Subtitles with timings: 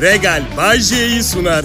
[0.00, 1.64] Regal Bay J'yi sunar.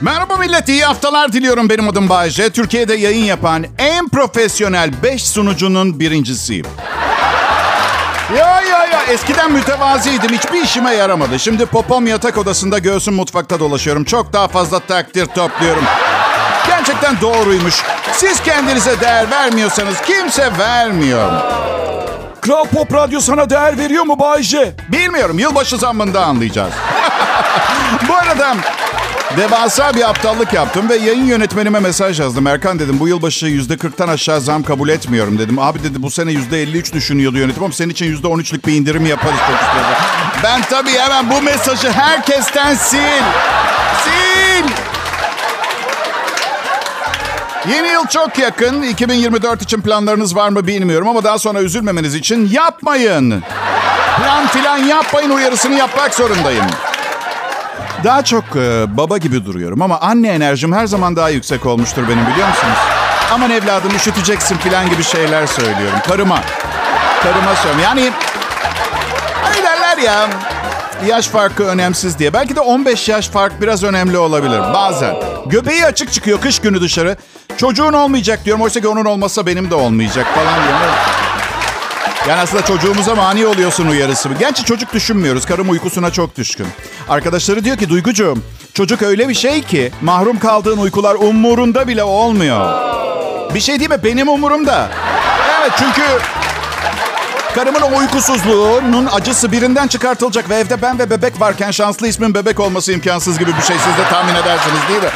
[0.00, 1.68] Merhaba millet, iyi haftalar diliyorum.
[1.68, 2.50] Benim adım Bayece.
[2.50, 6.66] Türkiye'de yayın yapan en profesyonel 5 sunucunun birincisiyim.
[8.36, 10.32] Ya ya ya eskiden mütevaziydim.
[10.32, 11.38] Hiçbir işime yaramadı.
[11.38, 14.04] Şimdi popom yatak odasında göğsüm mutfakta dolaşıyorum.
[14.04, 15.84] Çok daha fazla takdir topluyorum.
[16.66, 17.82] Gerçekten doğruymuş.
[18.12, 21.32] Siz kendinize değer vermiyorsanız kimse vermiyor.
[22.50, 24.72] Kral Pop Radyo sana değer veriyor mu Bayce?
[24.88, 25.38] Bilmiyorum.
[25.38, 26.72] Yılbaşı zammında anlayacağız.
[28.08, 28.56] Bu arada
[29.36, 32.46] devasa bir aptallık yaptım ve yayın yönetmenime mesaj yazdım.
[32.46, 35.58] Erkan dedim bu yılbaşı yüzde kırktan aşağı zam kabul etmiyorum dedim.
[35.58, 38.66] Abi dedi bu sene yüzde elli üç düşünüyordu yönetim ama senin için yüzde on üçlük
[38.66, 40.00] bir indirim yaparız çok istiyordu.
[40.44, 43.24] Ben tabii hemen bu mesajı herkesten sil.
[44.02, 44.89] Sil.
[47.68, 48.82] Yeni yıl çok yakın.
[48.82, 53.42] 2024 için planlarınız var mı bilmiyorum ama daha sonra üzülmemeniz için yapmayın.
[54.18, 56.64] Plan filan yapmayın uyarısını yapmak zorundayım.
[58.04, 62.26] Daha çok e, baba gibi duruyorum ama anne enerjim her zaman daha yüksek olmuştur benim
[62.26, 62.78] biliyor musunuz?
[63.32, 65.98] Aman evladım üşüteceksin filan gibi şeyler söylüyorum.
[66.08, 66.40] Karıma.
[67.22, 67.80] Karıma söylüyorum.
[67.82, 68.10] Yani
[69.42, 70.28] hani derler ya
[71.06, 72.32] yaş farkı önemsiz diye.
[72.32, 75.14] Belki de 15 yaş fark biraz önemli olabilir bazen.
[75.46, 77.16] Göbeği açık çıkıyor kış günü dışarı.
[77.56, 78.62] Çocuğun olmayacak diyorum.
[78.62, 80.94] Oysa ki onun olmasa benim de olmayacak falan diyorum.
[82.28, 84.28] Yani aslında çocuğumuza mani oluyorsun uyarısı.
[84.38, 85.46] Gerçi çocuk düşünmüyoruz.
[85.46, 86.66] Karım uykusuna çok düşkün.
[87.08, 88.38] Arkadaşları diyor ki Duygucuğum
[88.74, 92.90] çocuk öyle bir şey ki mahrum kaldığın uykular umurunda bile olmuyor.
[93.54, 94.04] Bir şey değil mi?
[94.04, 94.88] Benim umurumda.
[95.60, 96.02] Evet çünkü
[97.54, 102.60] karımın o uykusuzluğunun acısı birinden çıkartılacak ve evde ben ve bebek varken şanslı ismin bebek
[102.60, 103.76] olması imkansız gibi bir şey.
[103.76, 105.08] Siz de tahmin edersiniz değil mi?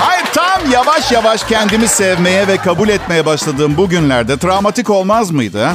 [0.00, 5.68] Hayır tam yavaş yavaş kendimi sevmeye ve kabul etmeye başladığım bu günlerde travmatik olmaz mıydı?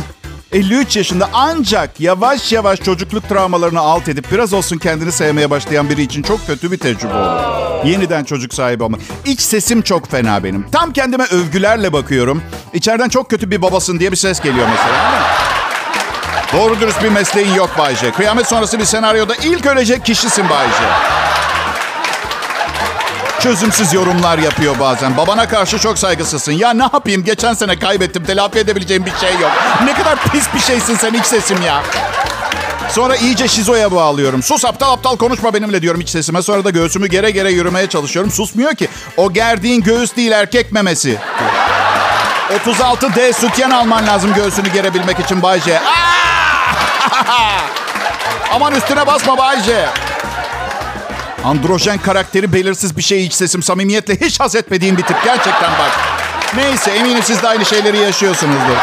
[0.52, 0.58] Ha?
[0.58, 6.02] 53 yaşında ancak yavaş yavaş çocukluk travmalarını alt edip biraz olsun kendini sevmeye başlayan biri
[6.02, 7.86] için çok kötü bir tecrübe olur.
[7.86, 9.00] Yeniden çocuk sahibi olmak.
[9.26, 10.66] İç sesim çok fena benim.
[10.71, 12.42] Tam kendime övgülerle bakıyorum.
[12.73, 15.23] İçeriden çok kötü bir babasın diye bir ses geliyor mesela.
[16.54, 18.11] Doğru dürüst bir mesleğin yok Bayce.
[18.11, 21.27] Kıyamet sonrası bir senaryoda ilk ölecek kişisin Bayce.
[23.47, 25.17] Çözümsüz yorumlar yapıyor bazen.
[25.17, 26.52] Babana karşı çok saygısızsın.
[26.52, 27.23] Ya ne yapayım?
[27.23, 28.23] Geçen sene kaybettim.
[28.23, 29.52] Telafi edebileceğim bir şey yok.
[29.85, 31.83] Ne kadar pis bir şeysin sen iç sesim ya.
[32.89, 34.43] Sonra iyice şizoya bağlıyorum.
[34.43, 36.41] Sus aptal aptal konuşma benimle diyorum iç sesime.
[36.41, 38.31] Sonra da göğsümü gere gere yürümeye çalışıyorum.
[38.31, 38.87] Susmuyor ki.
[39.17, 41.17] O gerdiğin göğüs değil erkek memesi.
[42.65, 45.81] 36D sütyen alman lazım göğsünü gerebilmek için Bayce.
[48.52, 49.89] Aman üstüne basma Bayce.
[51.47, 53.63] Androjen karakteri belirsiz bir şey iç sesim.
[53.63, 55.17] Samimiyetle hiç haz etmediğim bir tip.
[55.23, 55.91] Gerçekten bak.
[56.55, 58.77] Neyse eminim siz de aynı şeyleri yaşıyorsunuzdur.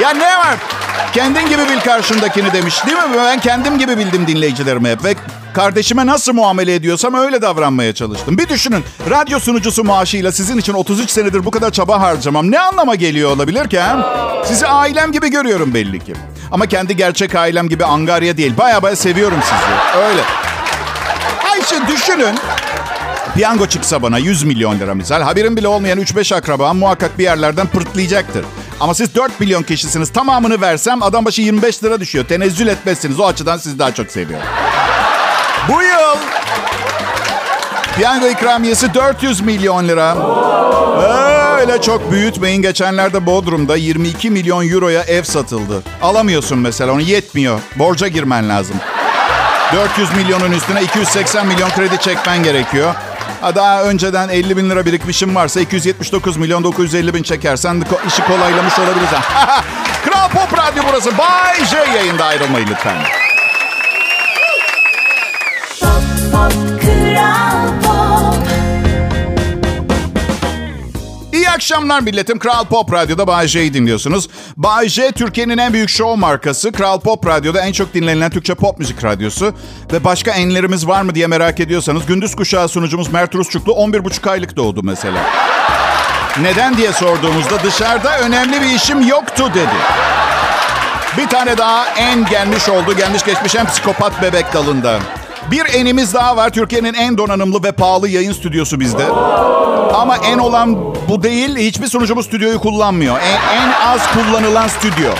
[0.00, 0.56] Ya ne var?
[1.12, 2.86] Kendin gibi bil karşındakini demiş.
[2.86, 3.02] Değil mi?
[3.16, 5.04] Ben kendim gibi bildim dinleyicilerime hep.
[5.04, 5.14] Ve
[5.54, 8.38] kardeşime nasıl muamele ediyorsam öyle davranmaya çalıştım.
[8.38, 8.84] Bir düşünün.
[9.10, 12.50] Radyo sunucusu maaşıyla sizin için 33 senedir bu kadar çaba harcamam.
[12.50, 13.78] Ne anlama geliyor olabilir ki?
[13.80, 14.16] ha?
[14.44, 16.12] Sizi ailem gibi görüyorum belli ki.
[16.52, 18.56] Ama kendi gerçek ailem gibi angarya değil.
[18.58, 20.02] Baya baya seviyorum sizi.
[20.04, 20.45] Öyle.
[21.72, 22.34] Ayşe düşünün.
[23.34, 25.22] Piyango çıksa bana 100 milyon lira misal.
[25.22, 28.44] Haberim bile olmayan 3-5 akrabam muhakkak bir yerlerden pırtlayacaktır.
[28.80, 30.12] Ama siz 4 milyon kişisiniz.
[30.12, 32.24] Tamamını versem adam başı 25 lira düşüyor.
[32.24, 33.20] Tenezzül etmezsiniz.
[33.20, 34.46] O açıdan sizi daha çok seviyorum.
[35.68, 36.16] Bu yıl
[37.96, 40.16] piyango ikramiyesi 400 milyon lira.
[41.60, 42.62] Öyle çok büyütmeyin.
[42.62, 45.82] Geçenlerde Bodrum'da 22 milyon euroya ev satıldı.
[46.02, 47.60] Alamıyorsun mesela onu yetmiyor.
[47.76, 48.76] Borca girmen lazım.
[49.72, 52.94] 400 milyonun üstüne 280 milyon kredi çekmen gerekiyor.
[53.40, 58.78] Ha daha önceden 50 bin lira birikmişim varsa 279 milyon 950 bin çekersen işi kolaylamış
[58.78, 59.08] olabiliriz.
[59.12, 59.64] ha.
[60.04, 61.18] Kral Pop Radyo burası.
[61.18, 62.96] Bay J yayında ayrılmayın lütfen.
[71.56, 72.38] Akşamlar milletim.
[72.38, 74.28] Kral Pop Radyo'da Bay J'yi dinliyorsunuz.
[74.56, 76.72] Bay J, Türkiye'nin en büyük show markası.
[76.72, 79.54] Kral Pop Radyo'da en çok dinlenilen Türkçe pop müzik radyosu.
[79.92, 82.06] Ve başka enlerimiz var mı diye merak ediyorsanız...
[82.06, 85.18] Gündüz Kuşağı sunucumuz Mert Rusçuklu 11,5 aylık doğdu mesela.
[86.40, 89.76] Neden diye sorduğumuzda dışarıda önemli bir işim yoktu dedi.
[91.18, 92.96] Bir tane daha en gelmiş oldu.
[92.96, 94.98] Gelmiş geçmiş en psikopat bebek dalında.
[95.50, 96.50] Bir enimiz daha var.
[96.50, 99.06] Türkiye'nin en donanımlı ve pahalı yayın stüdyosu bizde.
[99.96, 101.56] Ama en olan bu değil.
[101.56, 103.20] Hiçbir sunucumuz stüdyoyu kullanmıyor.
[103.20, 105.10] En, en az kullanılan stüdyo.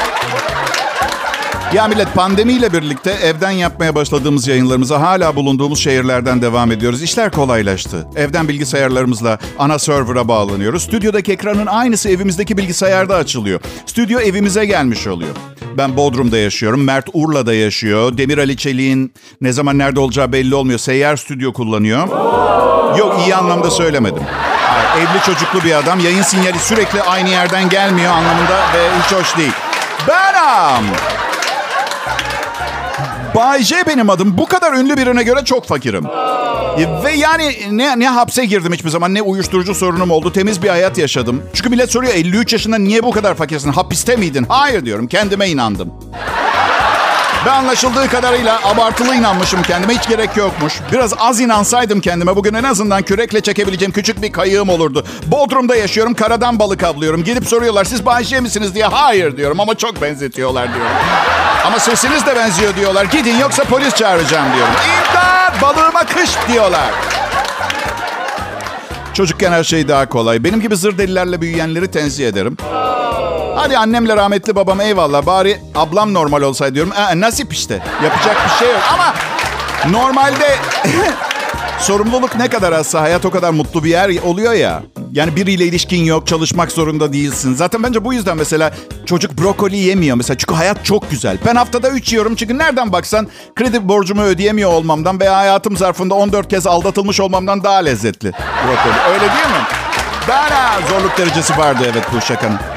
[1.75, 7.03] Ya millet pandemiyle birlikte evden yapmaya başladığımız yayınlarımıza hala bulunduğumuz şehirlerden devam ediyoruz.
[7.03, 8.07] İşler kolaylaştı.
[8.17, 10.83] Evden bilgisayarlarımızla ana server'a bağlanıyoruz.
[10.83, 13.61] Stüdyodaki ekranın aynısı evimizdeki bilgisayarda açılıyor.
[13.87, 15.35] Stüdyo evimize gelmiş oluyor.
[15.79, 16.85] Ben Bodrum'da yaşıyorum.
[16.85, 18.19] Mert Urla'da yaşıyor.
[18.19, 20.79] Demir Ali Çelik'in ne zaman nerede olacağı belli olmuyor.
[20.79, 22.09] Seyyar stüdyo kullanıyor.
[22.99, 24.23] Yok iyi anlamda söylemedim.
[24.97, 26.01] Evli çocuklu bir adam.
[26.01, 29.53] Yayın sinyali sürekli aynı yerden gelmiyor anlamında ve hiç hoş değil.
[30.09, 30.87] Benim.
[33.37, 34.39] Bay J benim adım.
[34.39, 36.07] Bu kadar ünlü birine göre çok fakirim.
[36.79, 40.33] E, Ve yani ne, ne hapse girdim hiçbir zaman ne uyuşturucu sorunum oldu.
[40.33, 41.43] Temiz bir hayat yaşadım.
[41.55, 43.73] Çünkü millet soruyor 53 yaşında niye bu kadar fakirsin?
[43.73, 44.47] Hapiste miydin?
[44.49, 45.07] Hayır diyorum.
[45.07, 45.93] Kendime inandım.
[47.47, 49.95] Ve anlaşıldığı kadarıyla abartılı inanmışım kendime.
[49.95, 50.75] Hiç gerek yokmuş.
[50.93, 55.05] Biraz az inansaydım kendime bugün en azından kürekle çekebileceğim küçük bir kayığım olurdu.
[55.27, 56.15] Bodrum'da yaşıyorum.
[56.15, 57.25] Karadan balık avlıyorum.
[57.25, 58.85] Gidip soruyorlar siz Bayşe misiniz diye.
[58.85, 60.93] Hayır diyorum ama çok benzetiyorlar diyorum.
[61.67, 63.05] Ama sesiniz de benziyor diyorlar.
[63.05, 64.75] Gidin yoksa polis çağıracağım diyorum.
[64.99, 66.91] İmdat balığıma kış diyorlar.
[69.15, 70.45] Çocukken her şey daha kolay.
[70.45, 72.57] Benim gibi zır delilerle büyüyenleri tenzih ederim.
[73.57, 75.27] Hadi annemle rahmetli babam eyvallah.
[75.27, 76.93] Bari ablam normal olsaydı diyorum.
[76.93, 77.83] Ee, nasip işte.
[78.05, 78.83] Yapacak bir şey yok.
[78.95, 79.15] Ama
[79.91, 80.57] normalde
[81.79, 84.83] sorumluluk ne kadar azsa hayat o kadar mutlu bir yer oluyor ya.
[85.13, 87.55] Yani biriyle ilişkin yok, çalışmak zorunda değilsin.
[87.55, 88.73] Zaten bence bu yüzden mesela
[89.07, 90.39] çocuk brokoli yemiyor mesela.
[90.39, 91.39] Çünkü hayat çok güzel.
[91.47, 96.49] Ben haftada 3 yiyorum çünkü nereden baksan kredi borcumu ödeyemiyor olmamdan veya hayatım zarfında 14
[96.49, 98.33] kez aldatılmış olmamdan daha lezzetli
[98.67, 99.01] brokoli.
[99.13, 99.67] Öyle değil mi?
[100.29, 102.76] Daha zorluk derecesi vardı evet bu şakanın.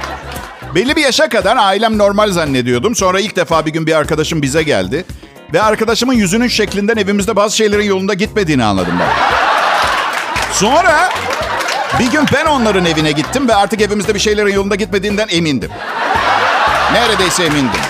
[0.75, 2.95] Belli bir yaşa kadar ailem normal zannediyordum.
[2.95, 5.05] Sonra ilk defa bir gün bir arkadaşım bize geldi.
[5.53, 9.09] Ve arkadaşımın yüzünün şeklinden evimizde bazı şeylerin yolunda gitmediğini anladım ben.
[10.53, 11.09] Sonra
[11.99, 15.71] bir gün ben onların evine gittim ve artık evimizde bir şeylerin yolunda gitmediğinden emindim.
[16.93, 17.81] Neredeyse emindim.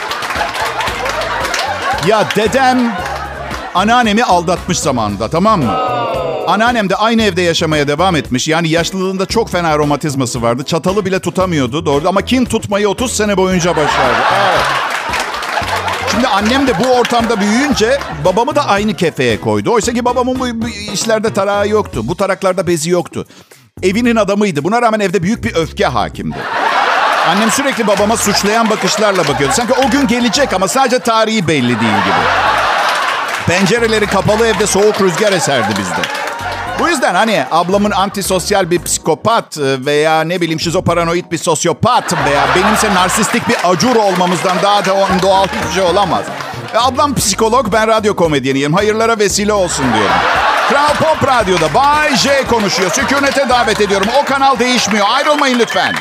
[2.07, 2.95] Ya dedem
[3.75, 5.77] anneannemi aldatmış zamanında tamam mı?
[6.49, 8.47] Anneannem de aynı evde yaşamaya devam etmiş.
[8.47, 10.63] Yani yaşlılığında çok fena romatizması vardı.
[10.63, 14.19] Çatalı bile tutamıyordu doğru ama kin tutmayı 30 sene boyunca başardı.
[14.43, 14.59] Evet.
[16.11, 19.71] Şimdi annem de bu ortamda büyüyünce babamı da aynı kefeye koydu.
[19.71, 22.01] Oysa ki babamın bu, işlerde tarağı yoktu.
[22.03, 23.27] Bu taraklarda bezi yoktu.
[23.83, 24.63] Evinin adamıydı.
[24.63, 26.37] Buna rağmen evde büyük bir öfke hakimdi.
[27.27, 29.53] Annem sürekli babama suçlayan bakışlarla bakıyordu.
[29.55, 32.49] Sanki o gün gelecek ama sadece tarihi belli değil gibi.
[33.47, 36.19] Pencereleri kapalı evde soğuk rüzgar eserdi bizde.
[36.79, 42.47] Bu yüzden hani ablamın antisosyal bir psikopat e, veya ne bileyim şizoparanoid bir sosyopat veya
[42.55, 46.25] benimse narsistik bir acur olmamızdan daha da doğal hiçbir şey olamaz.
[46.73, 48.73] E, ablam psikolog, ben radyo komedyeniyim.
[48.73, 50.15] Hayırlara vesile olsun diyorum.
[50.69, 52.91] Kral Pop Radyo'da Bay J konuşuyor.
[52.91, 54.07] Sükunete davet ediyorum.
[54.21, 55.05] O kanal değişmiyor.
[55.09, 55.95] Ayrılmayın lütfen.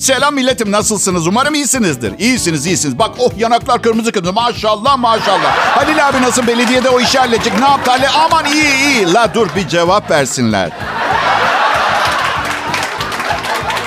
[0.00, 1.26] Selam milletim nasılsınız?
[1.26, 2.18] Umarım iyisinizdir.
[2.18, 2.98] İyisiniz iyisiniz.
[2.98, 4.32] Bak oh yanaklar kırmızı kırmızı.
[4.32, 5.76] Maşallah maşallah.
[5.76, 7.58] Halil abi nasıl belediyede o işi halledecek?
[7.58, 8.06] Ne yaptı Halil?
[8.24, 9.12] Aman iyi iyi.
[9.12, 10.70] La dur bir cevap versinler.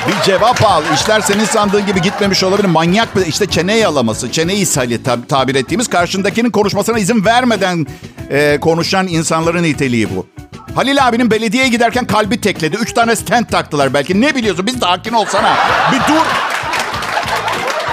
[0.07, 0.83] Bir cevap al.
[0.95, 2.67] İşler senin sandığın gibi gitmemiş olabilir.
[2.67, 7.87] Manyak bir işte çene yalaması, çene ishali tab- tabir ettiğimiz karşındakinin konuşmasına izin vermeden
[8.29, 10.27] e, konuşan insanların niteliği bu.
[10.75, 12.75] Halil abinin belediyeye giderken kalbi tekledi.
[12.75, 14.21] Üç tane stent taktılar belki.
[14.21, 14.67] Ne biliyorsun?
[14.67, 15.55] Biz sakin olsana.
[15.91, 16.25] Bir dur.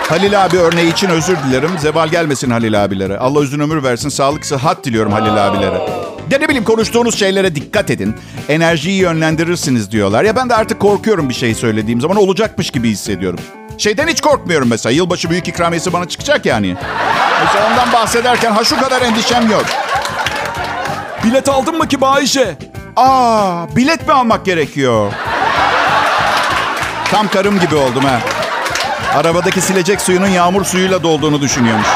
[0.08, 1.70] Halil abi örneği için özür dilerim.
[1.78, 3.18] Zeval gelmesin Halil abilere.
[3.18, 4.08] Allah uzun ömür versin.
[4.08, 5.80] Sağlık, sıhhat diliyorum Halil abilere.
[6.30, 8.16] De ne bileyim konuştuğunuz şeylere dikkat edin.
[8.48, 10.24] Enerjiyi yönlendirirsiniz diyorlar.
[10.24, 13.40] Ya ben de artık korkuyorum bir şey söylediğim zaman olacakmış gibi hissediyorum.
[13.78, 14.92] Şeyden hiç korkmuyorum mesela.
[14.92, 16.76] Yılbaşı büyük ikramiyesi bana çıkacak yani.
[17.44, 19.64] Mesela ondan bahsederken ha şu kadar endişem yok.
[21.24, 22.56] Bilet aldın mı ki Bayşe?
[22.96, 25.12] Aa, bilet mi almak gerekiyor?
[27.10, 28.20] Tam karım gibi oldum ha.
[29.18, 31.86] Arabadaki silecek suyunun yağmur suyuyla dolduğunu düşünüyormuş.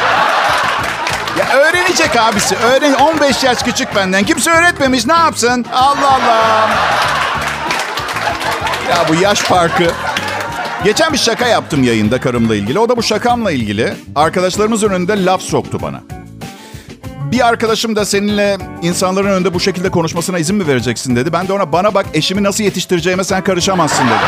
[1.38, 2.57] Ya öğrenecek abisi.
[2.57, 4.25] Öğren 15 yaş küçük benden.
[4.25, 5.07] Kimse öğretmemiş.
[5.07, 5.66] Ne yapsın?
[5.75, 6.69] Allah Allah.
[8.90, 9.90] Ya bu yaş farkı.
[10.85, 12.78] Geçen bir şaka yaptım yayında karımla ilgili.
[12.78, 13.95] O da bu şakamla ilgili.
[14.16, 16.00] Arkadaşlarımız önünde laf soktu bana.
[17.35, 21.33] Bir arkadaşım da seninle insanların önünde bu şekilde konuşmasına izin mi vereceksin dedi.
[21.33, 24.25] Ben de ona bana bak eşimi nasıl yetiştireceğime sen karışamazsın dedi.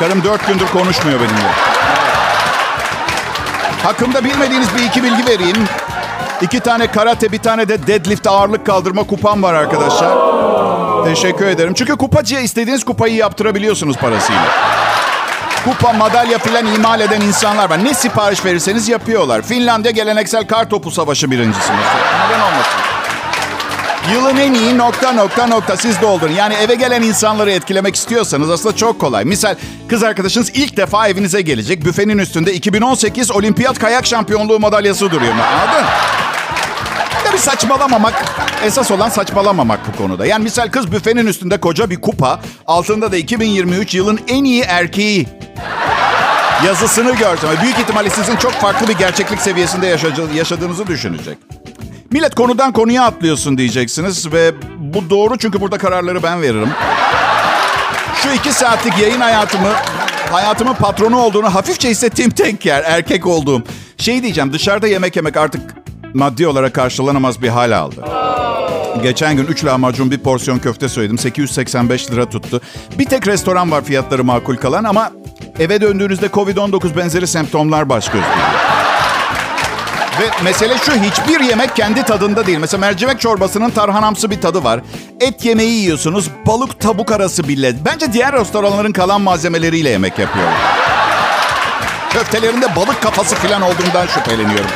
[0.00, 1.50] Karım dört gündür konuşmuyor benimle.
[3.82, 5.56] Hakkımda bilmediğiniz bir iki bilgi vereyim.
[6.42, 10.18] İki tane karate, bir tane de deadlift ağırlık kaldırma kupam var arkadaşlar.
[11.04, 11.74] Teşekkür ederim.
[11.74, 14.81] Çünkü kupacıya istediğiniz kupayı yaptırabiliyorsunuz parasıyla.
[15.64, 17.84] Kupa, madalya filan imal eden insanlar var.
[17.84, 19.42] Ne sipariş verirseniz yapıyorlar.
[19.42, 21.96] Finlandiya geleneksel kar topu savaşı birinci sınıfı.
[22.26, 22.80] Neden olmasın?
[24.12, 26.32] Yılın en iyi nokta nokta nokta siz doldurun.
[26.32, 29.24] Yani eve gelen insanları etkilemek istiyorsanız aslında çok kolay.
[29.24, 29.54] Misal
[29.88, 31.84] kız arkadaşınız ilk defa evinize gelecek.
[31.84, 35.32] Büfenin üstünde 2018 olimpiyat kayak şampiyonluğu madalyası duruyor.
[35.32, 35.86] Anladın?
[37.32, 38.24] Bir saçmalamamak.
[38.64, 40.26] Esas olan saçmalamamak bu konuda.
[40.26, 42.40] Yani misal kız büfenin üstünde koca bir kupa.
[42.66, 45.26] Altında da 2023 yılın en iyi erkeği
[46.66, 47.50] yazısını görsem.
[47.62, 49.86] Büyük ihtimalle sizin çok farklı bir gerçeklik seviyesinde
[50.34, 51.38] yaşadığınızı düşünecek.
[52.10, 56.70] Millet konudan konuya atlıyorsun diyeceksiniz ve bu doğru çünkü burada kararları ben veririm.
[58.22, 59.72] Şu iki saatlik yayın hayatımı,
[60.30, 63.62] hayatımın patronu olduğunu hafifçe hissettiğim tek yer erkek olduğum.
[63.98, 65.60] Şey diyeceğim dışarıda yemek yemek artık
[66.14, 68.04] maddi olarak karşılanamaz bir hal aldı.
[69.02, 71.18] Geçen gün 3 lahmacun bir porsiyon köfte söyledim.
[71.18, 72.60] 885 lira tuttu.
[72.98, 75.10] Bir tek restoran var fiyatları makul kalan ama
[75.58, 78.36] eve döndüğünüzde Covid-19 benzeri semptomlar baş gösteriyor.
[80.20, 82.58] Ve mesele şu hiçbir yemek kendi tadında değil.
[82.58, 84.80] Mesela mercimek çorbasının tarhanamsı bir tadı var.
[85.20, 87.74] Et yemeği yiyorsunuz balık tabuk arası bile.
[87.84, 90.54] Bence diğer restoranların kalan malzemeleriyle yemek yapıyorlar.
[92.10, 94.70] Köftelerinde balık kafası falan olduğundan şüpheleniyorum.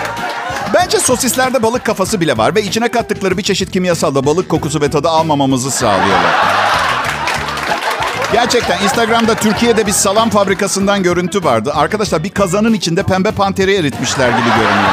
[0.76, 4.90] Bence sosislerde balık kafası bile var ve içine kattıkları bir çeşit kimyasalla balık kokusu ve
[4.90, 6.34] tadı almamamızı sağlıyorlar.
[8.32, 11.72] Gerçekten Instagram'da Türkiye'de bir salam fabrikasından görüntü vardı.
[11.74, 14.92] Arkadaşlar bir kazanın içinde pembe panteri eritmişler gibi görünüyor.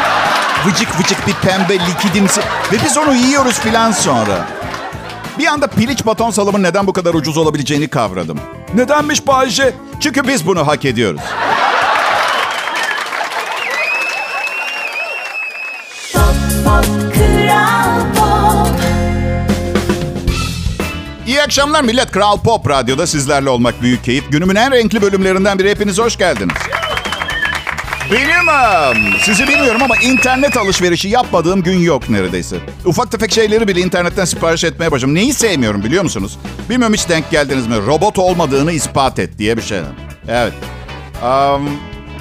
[0.65, 2.41] Vıcık vıcık bir pembe likidimsi.
[2.71, 4.47] Ve biz onu yiyoruz filan sonra.
[5.39, 8.39] Bir anda piliç baton salamın neden bu kadar ucuz olabileceğini kavradım.
[8.73, 9.73] Nedenmiş Bayce?
[9.99, 11.21] Çünkü biz bunu hak ediyoruz.
[21.43, 22.11] İyi akşamlar millet.
[22.11, 24.31] Kral Pop Radyo'da sizlerle olmak büyük keyif.
[24.31, 25.69] Günümün en renkli bölümlerinden biri.
[25.69, 26.55] Hepiniz hoş geldiniz.
[28.11, 32.55] Benim sizi bilmiyorum ama internet alışverişi yapmadığım gün yok neredeyse.
[32.85, 35.15] Ufak tefek şeyleri bile internetten sipariş etmeye başladım.
[35.15, 36.37] Neyi sevmiyorum biliyor musunuz?
[36.69, 37.75] Bilmiyorum hiç denk geldiniz mi?
[37.87, 39.79] Robot olmadığını ispat et diye bir şey.
[40.27, 40.53] Evet.
[41.23, 41.69] Um,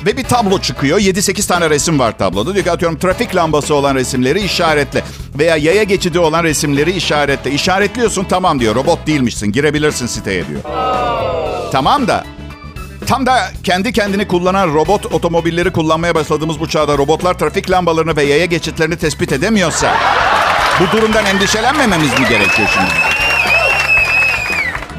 [0.06, 0.98] ve bir tablo çıkıyor.
[0.98, 2.54] 7-8 tane resim var tabloda.
[2.54, 5.04] Diyor ki atıyorum trafik lambası olan resimleri işaretle.
[5.38, 7.50] Veya yaya geçidi olan resimleri işaretle.
[7.50, 8.74] İşaretliyorsun tamam diyor.
[8.74, 9.52] Robot değilmişsin.
[9.52, 10.60] Girebilirsin siteye diyor.
[11.72, 12.24] Tamam da
[13.06, 18.22] Tam da kendi kendini kullanan robot otomobilleri kullanmaya başladığımız bu çağda robotlar trafik lambalarını ve
[18.22, 19.94] yaya geçitlerini tespit edemiyorsa
[20.80, 23.21] bu durumdan endişelenmememiz mi gerekiyor şimdi?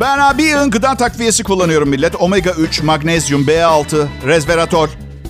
[0.04, 2.22] Ben bir yığın gıda takviyesi kullanıyorum millet.
[2.22, 4.88] Omega 3, magnezyum, B6, resveratrol,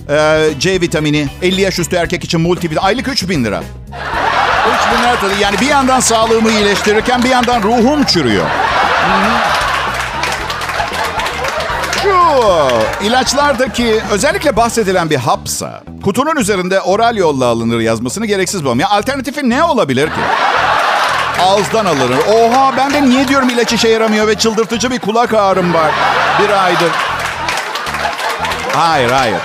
[0.08, 2.86] e, C vitamini, 50 yaş üstü erkek için multivitamin.
[2.86, 3.60] Aylık 3 bin lira.
[3.60, 5.42] 3 bin lira tabii.
[5.42, 8.46] Yani bir yandan sağlığımı iyileştirirken bir yandan ruhum çürüyor.
[12.02, 12.10] Şu
[13.06, 18.62] ilaçlardaki özellikle bahsedilen bir hapsa kutunun üzerinde oral yolla alınır yazmasını gereksiz.
[18.78, 20.20] Ya alternatifi ne olabilir ki?
[21.42, 22.18] Ağızdan alınır.
[22.34, 25.90] Oha ben de niye diyorum ilaç işe yaramıyor ve çıldırtıcı bir kulak ağrım var.
[26.42, 26.90] Bir aydır.
[28.72, 29.38] Hayır hayır.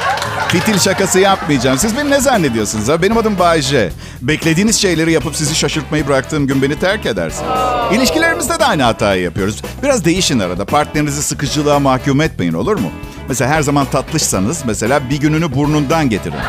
[0.47, 1.77] Fitil şakası yapmayacağım.
[1.77, 3.01] Siz beni ne zannediyorsunuz ha?
[3.01, 3.89] Benim adım Bayce.
[4.21, 7.51] Beklediğiniz şeyleri yapıp sizi şaşırtmayı bıraktığım gün beni terk edersiniz.
[7.91, 9.61] İlişkilerimizde de aynı hatayı yapıyoruz.
[9.83, 10.65] Biraz değişin arada.
[10.65, 12.91] Partnerinizi sıkıcılığa mahkum etmeyin olur mu?
[13.27, 16.39] Mesela her zaman tatlışsanız mesela bir gününü burnundan getirin.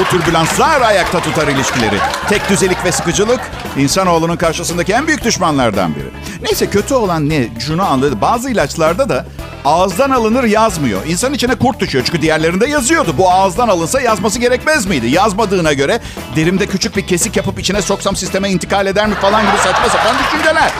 [0.00, 1.96] Bu türbülanslar ayakta tutar ilişkileri.
[2.28, 3.40] Tek düzelik ve sıkıcılık
[3.78, 6.10] insanoğlunun karşısındaki en büyük düşmanlardan biri.
[6.42, 7.48] Neyse kötü olan ne?
[7.58, 8.20] Şunu anladı.
[8.20, 9.26] Bazı ilaçlarda da
[9.64, 11.06] ağızdan alınır yazmıyor.
[11.06, 13.14] İnsan içine kurt düşüyor çünkü diğerlerinde yazıyordu.
[13.18, 15.06] Bu ağızdan alınsa yazması gerekmez miydi?
[15.06, 16.00] Yazmadığına göre
[16.36, 20.16] derimde küçük bir kesik yapıp içine soksam sisteme intikal eder mi falan gibi saçma sapan
[20.24, 20.70] düşünceler.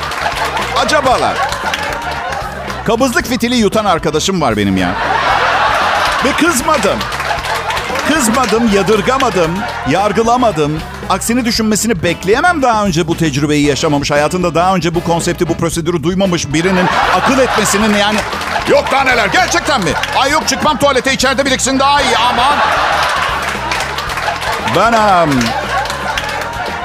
[0.76, 1.36] Acabalar.
[2.86, 4.94] Kabızlık fitili yutan arkadaşım var benim ya.
[6.24, 6.98] Ve kızmadım.
[8.08, 9.50] Kızmadım, yadırgamadım,
[9.90, 10.80] yargılamadım.
[11.12, 14.10] Aksini düşünmesini bekleyemem daha önce bu tecrübeyi yaşamamış.
[14.10, 18.18] Hayatında daha önce bu konsepti, bu prosedürü duymamış birinin akıl etmesinin yani...
[18.70, 19.90] Yok daha neler, gerçekten mi?
[20.16, 22.58] Ay yok çıkmam tuvalete içeride biriksin daha iyi aman.
[24.76, 25.30] Ben um,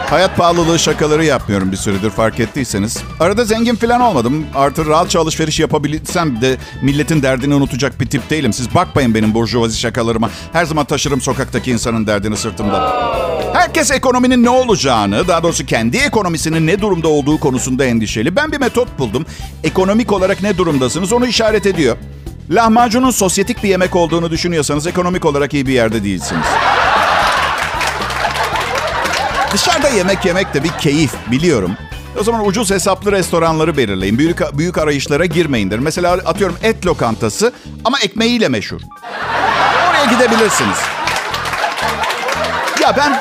[0.10, 2.98] Hayat pahalılığı şakaları yapmıyorum bir süredir fark ettiyseniz.
[3.20, 4.46] Arada zengin falan olmadım.
[4.56, 8.54] Artı rahatça alışveriş yapabilsem de milletin derdini unutacak bir tip değilim.
[8.54, 10.30] Siz bakmayın benim burjuvazi şakalarıma.
[10.54, 12.94] Her zaman taşırım sokaktaki insanın derdini sırtımda.
[13.54, 18.36] Herkes ekonominin ne olacağını, daha doğrusu kendi ekonomisinin ne durumda olduğu konusunda endişeli.
[18.36, 19.26] Ben bir metot buldum.
[19.64, 21.98] Ekonomik olarak ne durumdasınız onu işaret ediyor.
[22.52, 26.46] Lahmacunun sosyetik bir yemek olduğunu düşünüyorsanız ekonomik olarak iyi bir yerde değilsiniz.
[29.54, 31.72] Dışarıda yemek yemek de bir keyif biliyorum.
[32.20, 34.18] O zaman ucuz hesaplı restoranları belirleyin.
[34.18, 35.80] Büyük, büyük arayışlara girmeyindir.
[35.80, 37.54] Mesela atıyorum et lokantası
[37.86, 38.82] ama ekmeğiyle meşhur.
[39.90, 40.78] Oraya gidebilirsiniz.
[42.82, 43.20] Ya ben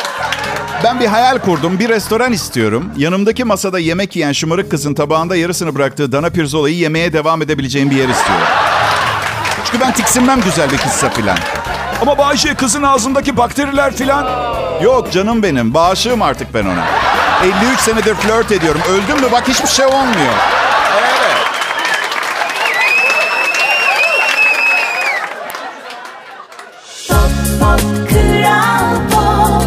[0.85, 1.79] Ben bir hayal kurdum.
[1.79, 2.91] Bir restoran istiyorum.
[2.97, 7.97] Yanımdaki masada yemek yiyen şımarık kızın tabağında yarısını bıraktığı dana pirzolayı yemeye devam edebileceğim bir
[7.97, 8.47] yer istiyorum.
[9.65, 11.39] Çünkü ben tiksinmem güzel bir kızsa filan.
[12.03, 14.27] Ama Bayce kızın ağzındaki bakteriler filan.
[14.83, 15.75] Yok canım benim.
[15.75, 16.85] Bağışığım artık ben ona.
[17.43, 18.81] 53 senedir flört ediyorum.
[18.91, 20.33] Öldüm mü bak hiçbir şey olmuyor.
[20.99, 21.37] Evet.
[27.09, 27.81] Pop pop
[29.13, 29.63] pop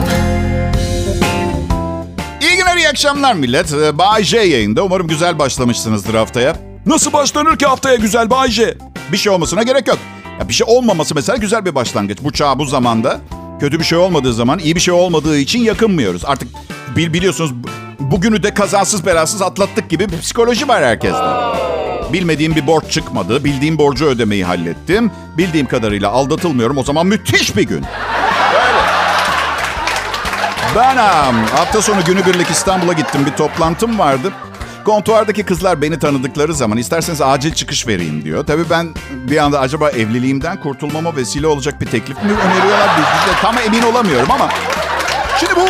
[2.42, 3.74] İyi günler, iyi akşamlar millet.
[3.74, 4.84] Ee, Bay J yayında.
[4.84, 6.56] Umarım güzel başlamışsınızdır haftaya.
[6.86, 8.78] Nasıl başlanır ki haftaya güzel Bayce?
[9.12, 9.98] Bir şey olmasına gerek yok.
[10.40, 12.18] Ya bir şey olmaması mesela güzel bir başlangıç.
[12.24, 13.20] Bu çağ bu zamanda
[13.60, 16.26] kötü bir şey olmadığı zaman iyi bir şey olmadığı için yakınmıyoruz.
[16.26, 16.48] Artık
[16.96, 17.68] bil, biliyorsunuz bu-
[18.12, 21.24] bugünü de kazasız belasız atlattık gibi bir psikoloji var herkeste.
[22.14, 23.44] Bilmediğim bir borç çıkmadı.
[23.44, 25.12] Bildiğim borcu ödemeyi hallettim.
[25.38, 26.78] Bildiğim kadarıyla aldatılmıyorum.
[26.78, 27.86] O zaman müthiş bir gün.
[30.76, 30.98] Ben
[31.56, 33.22] hafta sonu günübirlik İstanbul'a gittim.
[33.26, 34.32] Bir toplantım vardı.
[34.86, 38.46] Kontuardaki kızlar beni tanıdıkları zaman isterseniz acil çıkış vereyim diyor.
[38.46, 42.90] Tabii ben bir anda acaba evliliğimden kurtulmama vesile olacak bir teklif mi öneriyorlar?
[42.98, 44.50] Biz de tam emin olamıyorum ama.
[45.40, 45.68] Şimdi bu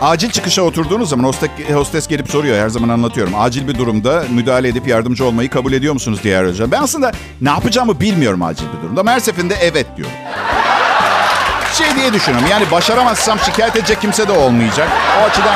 [0.06, 2.58] acil çıkışa oturduğunuz zaman hostes, hostes gelip soruyor.
[2.64, 3.32] Her zaman anlatıyorum.
[3.36, 6.70] Acil bir durumda müdahale edip yardımcı olmayı kabul ediyor musunuz diye arayacağım.
[6.70, 9.00] Ben aslında ne yapacağımı bilmiyorum acil bir durumda.
[9.00, 10.14] Ama her seferinde evet diyorum.
[11.74, 12.48] Şey diye düşünüyorum.
[12.50, 14.88] Yani başaramazsam şikayet edecek kimse de olmayacak.
[15.20, 15.54] O açıdan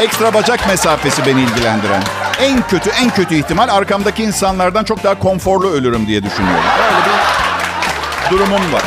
[0.00, 2.02] ekstra bacak mesafesi beni ilgilendiren.
[2.40, 6.64] En kötü en kötü ihtimal arkamdaki insanlardan çok daha konforlu ölürüm diye düşünüyorum.
[6.84, 8.82] Öyle bir durumum var.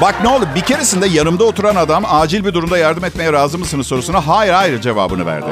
[0.00, 3.86] Bak ne oldu bir keresinde yanımda oturan adam acil bir durumda yardım etmeye razı mısınız
[3.86, 5.46] sorusuna hayır hayır cevabını verdi.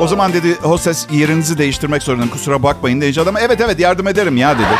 [0.00, 4.36] O zaman dedi hostes yerinizi değiştirmek zorundayım kusura bakmayın deyince adam evet evet yardım ederim
[4.36, 4.74] ya dedi.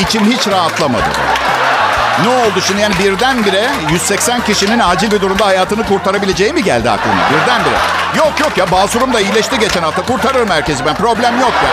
[0.00, 1.04] İçim hiç rahatlamadı.
[2.22, 7.14] Ne oldu şimdi yani birdenbire 180 kişinin acil bir durumda hayatını kurtarabileceği mi geldi aklıma?
[7.30, 7.76] Birdenbire.
[8.16, 10.02] Yok yok ya basurum da iyileşti geçen hafta.
[10.02, 10.94] Kurtarırım herkesi ben.
[10.94, 11.70] Problem yok ya.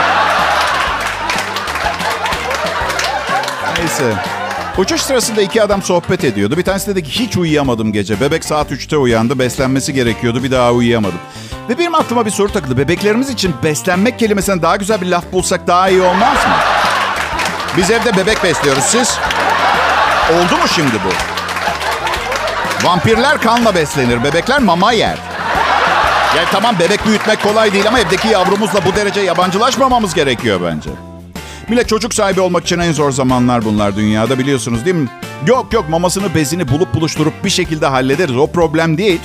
[3.78, 4.14] Neyse.
[4.78, 6.58] Uçuş sırasında iki adam sohbet ediyordu.
[6.58, 8.22] Bir tanesi dedi ki hiç uyuyamadım gece.
[8.22, 9.40] Bebek saat 3'te uyandı.
[9.40, 10.44] Beslenmesi gerekiyordu.
[10.44, 11.20] Bir daha uyuyamadım.
[11.70, 12.78] Ve benim aklıma bir soru takıldı.
[12.78, 16.56] Bebeklerimiz için beslenmek kelimesinden daha güzel bir laf bulsak daha iyi olmaz mı?
[17.78, 18.84] Biz evde bebek besliyoruz.
[18.84, 19.18] Siz?
[20.32, 21.10] Oldu mu şimdi bu?
[22.88, 24.24] Vampirler kanla beslenir.
[24.24, 25.18] Bebekler mama yer.
[26.38, 30.90] Yani tamam bebek büyütmek kolay değil ama evdeki yavrumuzla bu derece yabancılaşmamamız gerekiyor bence.
[31.70, 35.08] Millet çocuk sahibi olmak için en zor zamanlar bunlar dünyada biliyorsunuz değil mi?
[35.48, 38.38] Yok yok mamasını bezini bulup buluşturup bir şekilde hallederiz.
[38.38, 39.20] O problem değil.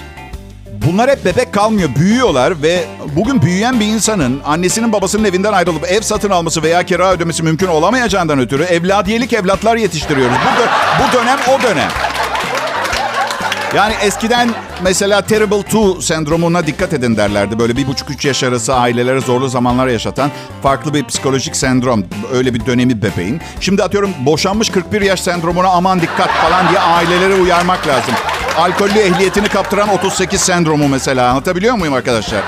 [0.86, 2.84] Bunlar hep bebek kalmıyor, büyüyorlar ve
[3.16, 7.66] bugün büyüyen bir insanın annesinin babasının evinden ayrılıp ev satın alması veya kira ödemesi mümkün
[7.66, 10.36] olamayacağından ötürü evladiyelik evlatlar yetiştiriyoruz.
[10.36, 10.68] Bu, dö-
[11.08, 11.88] bu dönem o dönem.
[13.76, 14.50] Yani eskiden
[14.82, 17.58] mesela Terrible Two sendromuna dikkat edin derlerdi.
[17.58, 20.30] Böyle bir buçuk üç yaş arası ailelere zorlu zamanlar yaşatan
[20.62, 22.04] farklı bir psikolojik sendrom.
[22.32, 23.40] Öyle bir dönemi bebeğin.
[23.60, 28.14] Şimdi atıyorum boşanmış 41 yaş sendromuna aman dikkat falan diye ailelere uyarmak lazım.
[28.58, 31.28] Alkollü ehliyetini kaptıran 38 sendromu mesela.
[31.30, 32.40] Anlatabiliyor muyum arkadaşlar?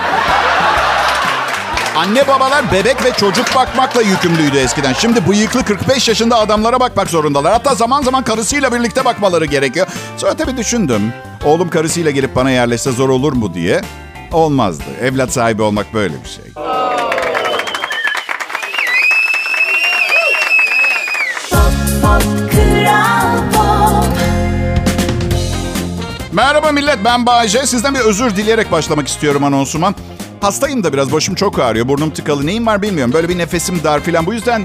[1.96, 4.92] Anne babalar bebek ve çocuk bakmakla yükümlüydü eskiden.
[4.92, 7.53] Şimdi bıyıklı 45 yaşında adamlara bakmak zorundalar.
[7.53, 9.87] Hatta zaman zaman karısıyla birlikte bakmaları gerekiyor.
[10.16, 11.12] Sonra tabii düşündüm.
[11.44, 13.81] Oğlum karısıyla gelip bana yerleşse zor olur mu diye.
[14.33, 14.85] Olmazdı.
[15.03, 16.80] Evlat sahibi olmak böyle bir şey.
[26.40, 27.66] Merhaba millet ben Bayece.
[27.66, 29.94] Sizden bir özür dileyerek başlamak istiyorum anonsuma.
[30.40, 31.88] Hastayım da biraz başım çok ağrıyor.
[31.88, 32.46] Burnum tıkalı.
[32.46, 33.12] Neyim var bilmiyorum.
[33.12, 34.26] Böyle bir nefesim dar filan.
[34.26, 34.64] Bu yüzden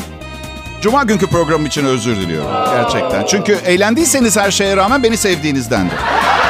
[0.81, 2.51] Cuma günkü programım için özür diliyorum.
[2.75, 3.25] Gerçekten.
[3.25, 5.97] Çünkü eğlendiyseniz her şeye rağmen beni sevdiğinizdendir.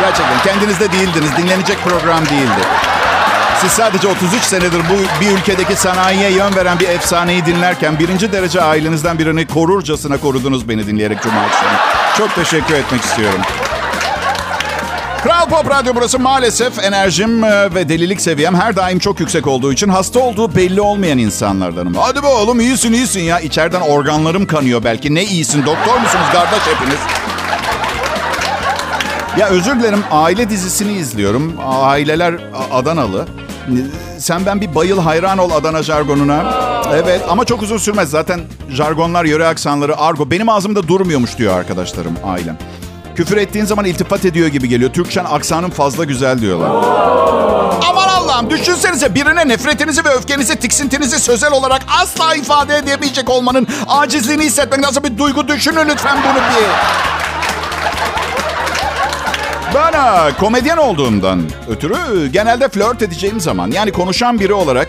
[0.02, 0.40] Gerçekten.
[0.44, 1.38] Kendinizde değildiniz.
[1.38, 2.62] Dinlenecek program değildi.
[3.62, 8.62] Siz sadece 33 senedir bu bir ülkedeki sanayiye yön veren bir efsaneyi dinlerken birinci derece
[8.62, 11.78] ailenizden birini korurcasına korudunuz beni dinleyerek Cuma akşamı.
[12.18, 13.42] Çok teşekkür etmek istiyorum.
[15.26, 19.74] Kral Pop Radyo burası maalesef enerjim e, ve delilik seviyem her daim çok yüksek olduğu
[19.74, 21.94] için hasta olduğu belli olmayan insanlardanım.
[21.94, 23.40] Hadi be oğlum iyisin iyisin ya.
[23.40, 25.16] İçeriden organlarım kanıyor belki.
[25.16, 27.00] Ne iyisin doktor musunuz kardeş hepiniz?
[29.38, 31.54] Ya özür dilerim aile dizisini izliyorum.
[31.68, 32.36] Aileler
[32.72, 33.28] Adanalı.
[34.20, 36.54] Sen ben bir bayıl hayran ol Adana jargonuna.
[36.94, 38.10] Evet ama çok uzun sürmez.
[38.10, 42.58] Zaten jargonlar, yöre aksanları, argo benim ağzımda durmuyormuş diyor arkadaşlarım, ailem.
[43.16, 44.94] Küfür ettiğin zaman iltifat ediyor gibi geliyor.
[44.94, 46.70] Türkçen aksanın fazla güzel diyorlar.
[47.90, 54.44] Aman Allah'ım düşünsenize birine nefretinizi ve öfkenizi, tiksintinizi sözel olarak asla ifade edemeyecek olmanın acizliğini
[54.44, 56.66] hissetmek nasıl bir duygu düşünün lütfen bunu bir.
[59.76, 64.88] Ben ha, komedyen olduğumdan ötürü genelde flört edeceğim zaman yani konuşan biri olarak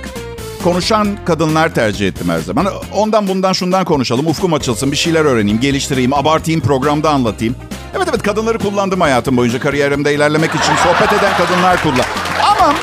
[0.64, 2.66] konuşan kadınlar tercih ettim her zaman.
[2.92, 7.56] Ondan bundan şundan konuşalım, ufkum açılsın, bir şeyler öğreneyim, geliştireyim, abartayım, programda anlatayım.
[7.94, 12.04] Evet evet kadınları kullandım hayatım boyunca kariyerimde ilerlemek için sohbet eden kadınlar kullan.
[12.42, 12.74] Ama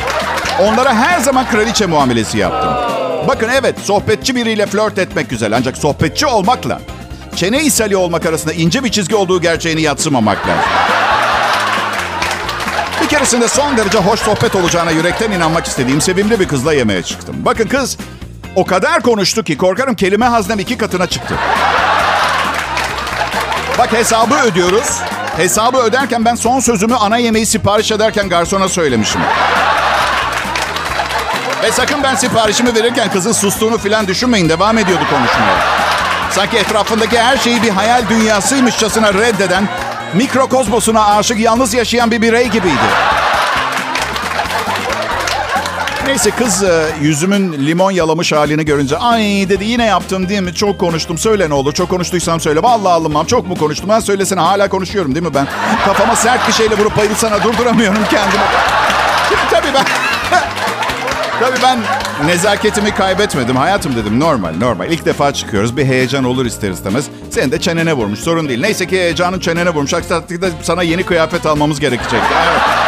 [0.60, 2.72] onlara her zaman kraliçe muamelesi yaptım.
[3.28, 6.80] Bakın evet sohbetçi biriyle flört etmek güzel ancak sohbetçi olmakla
[7.36, 10.70] çene ishali olmak arasında ince bir çizgi olduğu gerçeğini yatsımamak lazım.
[13.04, 17.36] Bir keresinde son derece hoş sohbet olacağına yürekten inanmak istediğim sevimli bir kızla yemeğe çıktım.
[17.40, 17.98] Bakın kız
[18.56, 21.36] o kadar konuştu ki korkarım kelime haznem iki katına çıktı.
[23.78, 25.00] Bak hesabı ödüyoruz.
[25.38, 29.22] Hesabı öderken ben son sözümü ana yemeği sipariş ederken garsona söylemişim.
[31.64, 34.50] Ve sakın ben siparişimi verirken kızın sustuğunu falan düşünmeyin.
[34.50, 35.58] Devam ediyordu konuşmaya.
[36.32, 39.68] Sanki etrafındaki her şeyi bir hayal dünyasıymışçasına reddeden,
[40.14, 43.23] mikrokozmosuna aşık yalnız yaşayan bir birey gibiydi.
[46.08, 50.54] Neyse kız e, yüzümün limon yalamış halini görünce ay dedi yine yaptım değil mi?
[50.54, 51.18] Çok konuştum.
[51.18, 51.74] Söyle ne olur.
[51.74, 52.64] Çok konuştuysam söyle.
[52.64, 53.26] Vallahi alınmam.
[53.26, 53.90] Çok mu konuştum?
[53.90, 55.48] Ben söylesene hala konuşuyorum değil mi ben?
[55.86, 58.44] Kafama sert bir şeyle vurup bayılsana durduramıyorum kendimi.
[59.30, 59.86] Şimdi tabii ben...
[61.40, 61.80] tabii ben
[62.28, 63.56] nezaketimi kaybetmedim.
[63.56, 64.92] Hayatım dedim normal normal.
[64.92, 65.78] İlk defa çıkıyoruz.
[65.78, 67.06] Bir heyecan olur ister istemez.
[67.30, 68.20] Senin de çenene vurmuş.
[68.20, 68.62] Sorun değil.
[68.62, 69.94] Neyse ki heyecanın çenene vurmuş.
[69.94, 72.22] Aksi takdirde sana yeni kıyafet almamız gerekecek.
[72.50, 72.83] Evet.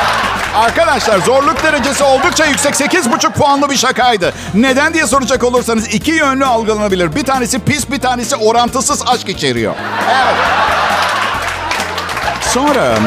[0.56, 4.34] Arkadaşlar zorluk derecesi oldukça yüksek 8,5 puanlı bir şakaydı.
[4.54, 7.15] Neden diye soracak olursanız iki yönlü algılanabilir.
[7.15, 9.74] Bir tanesi pis bir tanesi orantısız aşk içeriyor.
[10.10, 10.36] Evet.
[12.41, 12.98] Sonra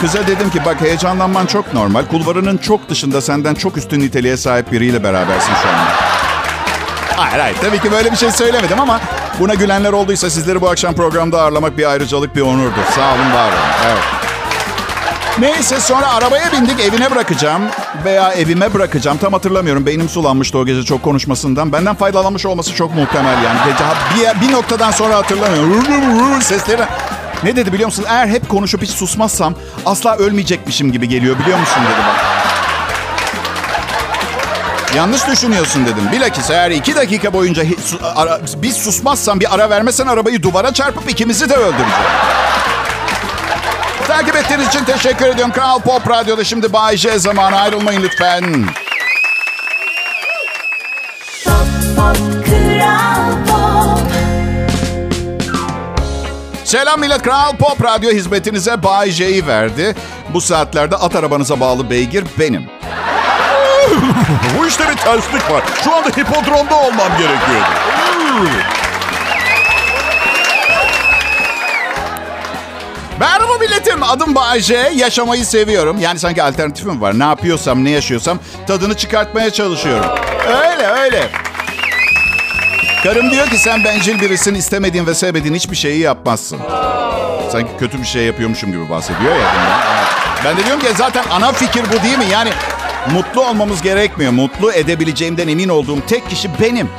[0.00, 2.04] kıza dedim ki bak heyecanlanman çok normal.
[2.06, 5.74] Kulvarının çok dışında senden çok üstün niteliğe sahip biriyle berabersin şu an.
[7.16, 9.00] Hayır hayır tabii ki böyle bir şey söylemedim ama
[9.40, 12.84] buna gülenler olduysa sizleri bu akşam programda ağırlamak bir ayrıcalık bir onurdur.
[12.94, 13.58] Sağ olun var olun.
[13.86, 14.23] Evet.
[15.40, 17.62] Neyse sonra arabaya bindik evine bırakacağım
[18.04, 19.18] veya evime bırakacağım.
[19.18, 19.86] Tam hatırlamıyorum.
[19.86, 21.72] Beynim sulanmıştı o gece çok konuşmasından.
[21.72, 23.58] Benden faydalanmış olması çok muhtemel yani.
[23.66, 23.84] Gece
[24.40, 26.42] bir, bir noktadan sonra hatırlamıyorum.
[26.42, 26.82] Sesleri...
[27.44, 28.04] Ne dedi biliyor musun?
[28.08, 29.54] Eğer hep konuşup hiç susmazsam
[29.86, 32.24] asla ölmeyecekmişim gibi geliyor biliyor musun dedi bak.
[34.96, 36.08] Yanlış düşünüyorsun dedim.
[36.12, 40.72] Bilakis eğer iki dakika boyunca hi- su- ara, biz susmazsam bir ara vermesen arabayı duvara
[40.74, 41.90] çarpıp ikimizi de öldüreceğim.
[44.06, 45.52] Takip ettiğiniz için teşekkür ediyorum.
[45.52, 48.44] Kral Pop Radyo'da şimdi Bay J zamanı ayrılmayın lütfen.
[51.44, 51.56] Pop
[51.96, 54.00] pop kral pop
[56.64, 57.22] Selam millet.
[57.22, 59.94] Kral Pop Radyo hizmetinize Bay J'yi verdi.
[60.34, 62.66] Bu saatlerde at arabanıza bağlı beygir benim.
[64.58, 65.62] Bu işte bir terslik var.
[65.84, 67.66] Şu anda hipodromda olmam gerekiyordu.
[73.20, 74.02] Merhaba milletim.
[74.02, 74.92] Adım Bayce.
[74.94, 75.98] Yaşamayı seviyorum.
[76.00, 77.18] Yani sanki alternatifim var.
[77.18, 80.06] Ne yapıyorsam, ne yaşıyorsam tadını çıkartmaya çalışıyorum.
[80.48, 81.28] Öyle öyle.
[83.02, 84.54] Karım diyor ki sen bencil birisin.
[84.54, 86.58] istemediğin ve sevmediğin hiçbir şeyi yapmazsın.
[87.52, 89.54] Sanki kötü bir şey yapıyormuşum gibi bahsediyor ya.
[90.44, 92.26] Ben de diyorum ki zaten ana fikir bu değil mi?
[92.32, 92.50] Yani
[93.12, 94.32] mutlu olmamız gerekmiyor.
[94.32, 96.90] Mutlu edebileceğimden emin olduğum tek kişi benim.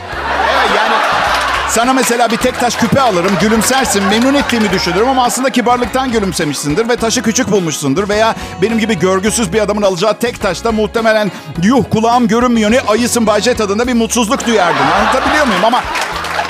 [1.69, 6.89] Sana mesela bir tek taş küpe alırım, gülümsersin, memnun ettiğimi düşünürüm ama aslında kibarlıktan gülümsemişsindir
[6.89, 8.09] ve taşı küçük bulmuşsundur.
[8.09, 11.31] Veya benim gibi görgüsüz bir adamın alacağı tek taşta muhtemelen
[11.63, 14.85] yuh kulağım görünmüyor ne ayısın Bayce tadında bir mutsuzluk duyardım.
[14.99, 15.65] Anlatabiliyor muyum?
[15.65, 15.83] Ama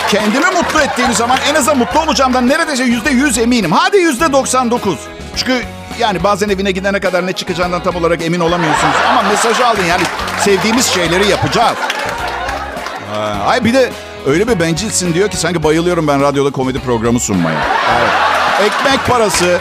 [0.09, 3.71] kendimi mutlu ettiğim zaman en azından mutlu olacağımdan neredeyse yüzde yüz eminim.
[3.71, 4.99] Hadi yüzde doksan dokuz.
[5.35, 5.61] Çünkü
[5.99, 8.95] yani bazen evine gidene kadar ne çıkacağından tam olarak emin olamıyorsunuz.
[9.09, 10.03] Ama mesajı aldın yani
[10.39, 11.77] sevdiğimiz şeyleri yapacağız.
[13.13, 13.89] Ha, Ay bir de
[14.25, 17.61] öyle bir bencilsin diyor ki sanki bayılıyorum ben radyoda komedi programı sunmaya.
[17.99, 18.11] Evet.
[18.71, 19.59] Ekmek parası,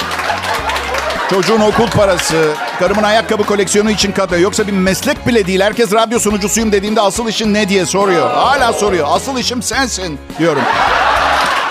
[1.31, 4.41] çocuğun okul parası, karımın ayakkabı koleksiyonu için katıyor.
[4.41, 5.61] Yoksa bir meslek bile değil.
[5.61, 8.31] Herkes radyo sunucusuyum dediğimde asıl işin ne diye soruyor.
[8.31, 9.07] Hala soruyor.
[9.11, 10.63] Asıl işim sensin diyorum.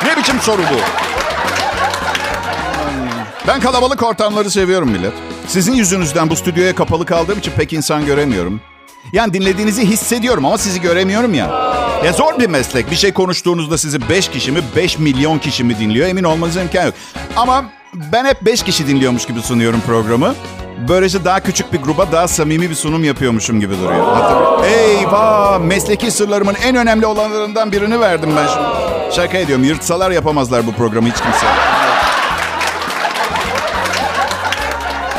[0.06, 0.78] Ne biçim soru bu?
[3.48, 5.14] Ben kalabalık ortamları seviyorum millet.
[5.48, 8.62] Sizin yüzünüzden bu stüdyoya kapalı kaldığım için pek insan göremiyorum.
[9.14, 11.74] Yani dinlediğinizi hissediyorum ama sizi göremiyorum ya.
[12.06, 12.92] Ya zor bir meslek.
[12.92, 16.86] Bir şey konuştuğunuzda sizi 5 kişi mi 5 milyon kişi mi dinliyor emin olmanıza imkan
[16.86, 16.94] yok.
[17.36, 17.66] Ama
[18.12, 20.36] ben hep 5 kişi dinliyormuş gibi sunuyorum programı.
[20.88, 24.06] Böylece daha küçük bir gruba daha samimi bir sunum yapıyormuşum gibi duruyor.
[24.16, 25.60] Hatırlıyor- Eyvah!
[25.60, 29.16] Mesleki sırlarımın en önemli olanlarından birini verdim ben şimdi.
[29.16, 29.66] Şaka ediyorum.
[29.66, 31.46] Yırtsalar yapamazlar bu programı hiç kimse.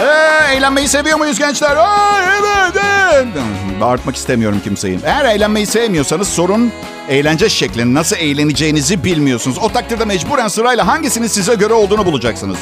[0.00, 1.76] Ee, eğlenmeyi seviyor muyuz gençler?
[1.76, 2.73] Aa, evet,
[3.80, 4.98] Bağırtmak istemiyorum kimseyi.
[5.04, 6.72] Eğer eğlenmeyi sevmiyorsanız sorun
[7.08, 9.58] eğlence şeklini, nasıl eğleneceğinizi bilmiyorsunuz.
[9.58, 12.58] O takdirde mecburen sırayla hangisinin size göre olduğunu bulacaksınız.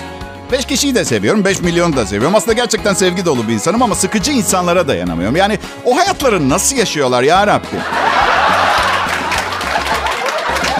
[0.53, 2.35] Beş kişiyi de seviyorum, beş milyonu da seviyorum.
[2.35, 5.37] Aslında gerçekten sevgi dolu bir insanım ama sıkıcı insanlara dayanamıyorum.
[5.37, 7.81] Yani o hayatları nasıl yaşıyorlar ya Rabbim?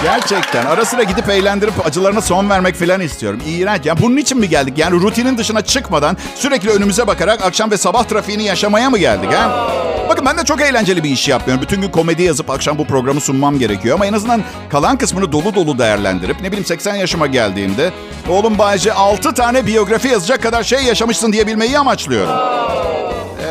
[0.03, 0.67] Gerçekten.
[0.67, 3.41] Ara sıra gidip eğlendirip acılarına son vermek falan istiyorum.
[3.47, 3.87] İğrenç.
[3.87, 4.79] Ya bunun için mi geldik?
[4.79, 9.69] Yani rutinin dışına çıkmadan sürekli önümüze bakarak akşam ve sabah trafiğini yaşamaya mı geldik ha?
[10.09, 11.63] Bakın ben de çok eğlenceli bir iş yapmıyorum.
[11.63, 13.95] Bütün gün komedi yazıp akşam bu programı sunmam gerekiyor.
[13.95, 17.91] Ama en azından kalan kısmını dolu dolu değerlendirip ne bileyim 80 yaşıma geldiğimde
[18.29, 22.35] oğlum Bayce 6 tane biyografi yazacak kadar şey yaşamışsın diyebilmeyi amaçlıyorum.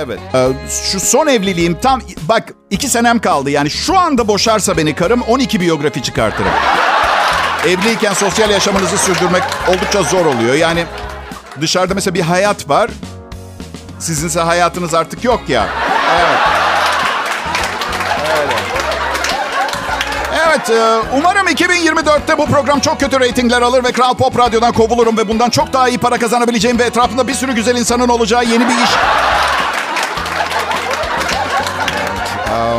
[0.06, 0.20] Evet.
[0.34, 0.48] Ee,
[0.92, 3.50] şu son evliliğim tam bak iki senem kaldı.
[3.50, 6.52] Yani şu anda boşarsa beni karım 12 biyografi çıkartırım.
[7.68, 10.56] Evliyken sosyal yaşamınızı sürdürmek oldukça zor oluyor.
[10.56, 10.86] Yani
[11.62, 12.92] dışarıda mesela bir hayat var.
[14.00, 15.68] Sizinse hayatınız artık yok ya.
[16.20, 16.40] Evet.
[20.48, 25.18] Evet, e, umarım 2024'te bu program çok kötü reytingler alır ve Kral Pop Radyo'dan kovulurum
[25.18, 28.70] ve bundan çok daha iyi para kazanabileceğim ve etrafında bir sürü güzel insanın olacağı yeni
[28.70, 28.90] bir iş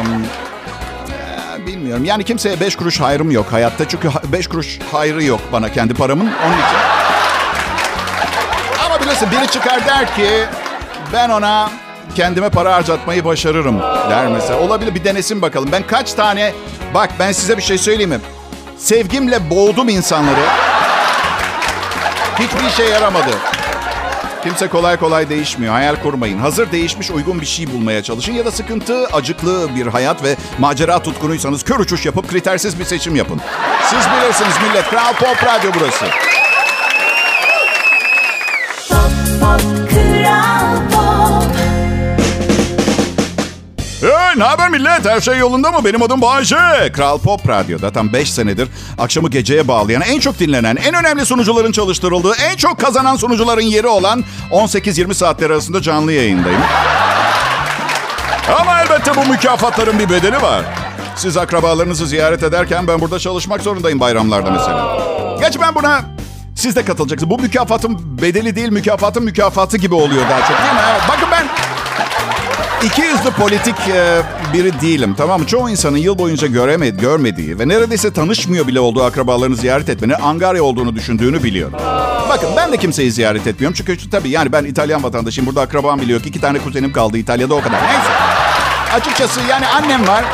[0.02, 0.26] Um,
[1.62, 2.04] e, bilmiyorum.
[2.04, 3.88] Yani kimseye beş kuruş hayrım yok hayatta.
[3.88, 6.24] Çünkü beş kuruş hayrı yok bana kendi paramın.
[6.46, 6.76] Onun için.
[8.86, 10.44] Ama bilirsin biri çıkar der ki
[11.12, 11.70] ben ona
[12.14, 14.60] kendime para harcatmayı başarırım der mesela.
[14.60, 15.68] Olabilir bir denesin bakalım.
[15.72, 16.52] Ben kaç tane
[16.94, 18.20] bak ben size bir şey söyleyeyim mi?
[18.78, 20.40] Sevgimle boğdum insanları.
[22.38, 23.30] Hiçbir işe yaramadı.
[24.42, 25.72] Kimse kolay kolay değişmiyor.
[25.72, 26.38] Hayal kurmayın.
[26.38, 28.32] Hazır değişmiş uygun bir şey bulmaya çalışın.
[28.32, 33.16] Ya da sıkıntı, acıklı bir hayat ve macera tutkunuysanız kör uçuş yapıp kritersiz bir seçim
[33.16, 33.40] yapın.
[33.90, 34.90] Siz bilirsiniz millet.
[34.90, 36.04] Kral Pop Radyo burası.
[38.88, 40.51] Pop Pop Kral
[44.32, 45.04] Hey, ne haber millet?
[45.04, 45.84] Her şey yolunda mı?
[45.84, 46.56] Benim adım Bayece.
[46.92, 48.68] Kral Pop Radyo'da tam 5 senedir
[48.98, 53.86] akşamı geceye bağlayan, en çok dinlenen, en önemli sunucuların çalıştırıldığı, en çok kazanan sunucuların yeri
[53.86, 56.60] olan 18-20 saatler arasında canlı yayındayım.
[58.60, 60.62] Ama elbette bu mükafatların bir bedeli var.
[61.16, 64.98] Siz akrabalarınızı ziyaret ederken ben burada çalışmak zorundayım bayramlarda mesela.
[65.40, 66.00] Geç ben buna
[66.56, 67.30] siz de katılacaksınız.
[67.30, 70.80] Bu mükafatın bedeli değil, mükafatın mükafatı gibi oluyor daha çok değil mi?
[71.08, 71.28] Bakın
[72.84, 75.46] İki yüzlü politik e, biri değilim tamam mı?
[75.46, 80.62] Çoğu insanın yıl boyunca göremedi, görmediği ve neredeyse tanışmıyor bile olduğu akrabalarını ziyaret etmenin angarya
[80.64, 81.74] olduğunu düşündüğünü biliyorum.
[82.28, 83.74] Bakın ben de kimseyi ziyaret etmiyorum.
[83.74, 85.46] Çünkü tabii yani ben İtalyan vatandaşıyım.
[85.46, 87.82] Burada akrabam biliyor ki iki tane kuzenim kaldı İtalya'da o kadar.
[87.82, 88.12] Neyse.
[88.94, 90.24] Açıkçası yani annem var.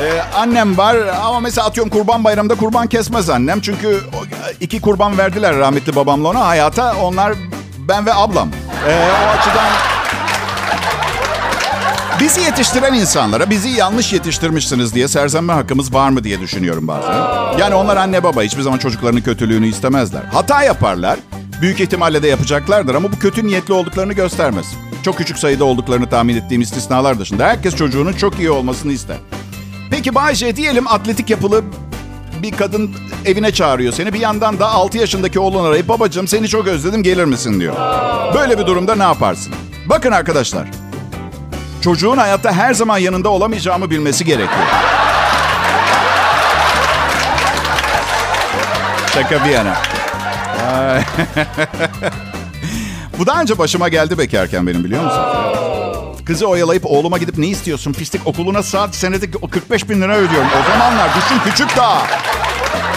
[0.00, 3.60] Ee, annem var ama mesela atıyorum kurban bayramında kurban kesmez annem.
[3.60, 4.00] Çünkü
[4.60, 6.94] iki kurban verdiler rahmetli babamla ona hayata.
[7.02, 7.32] Onlar
[7.78, 8.48] ben ve ablam.
[8.88, 9.95] Ee, o açıdan
[12.20, 17.12] Bizi yetiştiren insanlara bizi yanlış yetiştirmişsiniz diye serzenme hakkımız var mı diye düşünüyorum bazen.
[17.58, 20.22] Yani onlar anne baba hiçbir zaman çocuklarının kötülüğünü istemezler.
[20.32, 21.18] Hata yaparlar.
[21.60, 24.66] Büyük ihtimalle de yapacaklardır ama bu kötü niyetli olduklarını göstermez.
[25.02, 29.16] Çok küçük sayıda olduklarını tahmin ettiğim istisnalar dışında herkes çocuğunun çok iyi olmasını ister.
[29.90, 31.64] Peki Bayce diyelim atletik yapılı
[32.42, 32.90] bir kadın
[33.24, 34.12] evine çağırıyor seni.
[34.12, 37.76] Bir yandan da 6 yaşındaki oğlun arayıp babacığım seni çok özledim gelir misin diyor.
[38.34, 39.52] Böyle bir durumda ne yaparsın?
[39.86, 40.85] Bakın arkadaşlar.
[41.86, 44.66] Çocuğun hayatta her zaman yanında olamayacağımı bilmesi gerekiyor.
[49.14, 49.74] Şaka bir yana.
[53.18, 55.22] Bu daha önce başıma geldi bekarken benim biliyor musun?
[56.24, 60.48] Kızı oyalayıp oğluma gidip ne istiyorsun pislik okuluna saat senedik 45 bin lira ödüyorum.
[60.60, 61.98] O zamanlar düşün küçük daha.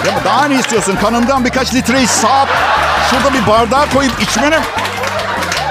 [0.05, 0.95] Ya daha ne istiyorsun?
[1.01, 2.49] Kanından birkaç litreyi sağıp
[3.09, 4.57] şurada bir bardağa koyup içmeni.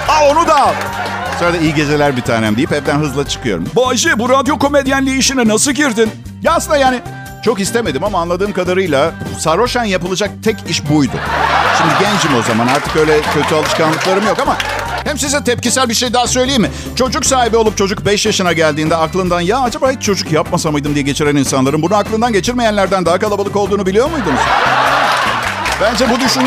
[0.09, 0.72] Al onu da al.
[1.38, 3.64] Sonra da iyi geceler bir tanem deyip evden hızla çıkıyorum.
[3.77, 6.11] Bayşe bu radyo komedyenliği işine nasıl girdin?
[6.42, 7.01] Ya aslında yani
[7.44, 11.12] çok istemedim ama anladığım kadarıyla sarhoşan yapılacak tek iş buydu.
[11.79, 14.57] Şimdi gencim o zaman artık öyle kötü alışkanlıklarım yok ama
[15.05, 16.70] hem size tepkisel bir şey daha söyleyeyim mi?
[16.96, 21.05] Çocuk sahibi olup çocuk 5 yaşına geldiğinde aklından ya acaba hiç çocuk yapmasa mıydım diye
[21.05, 24.40] geçiren insanların bunu aklından geçirmeyenlerden daha kalabalık olduğunu biliyor muydunuz?
[25.81, 26.42] Bence bu düşün...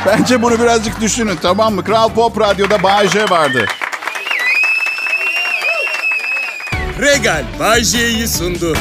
[0.06, 1.84] Bence bunu birazcık düşünün tamam mı?
[1.84, 3.66] Kral Pop Radyo'da Bay J vardı.
[7.00, 8.76] Regal Bay J'yi sundu.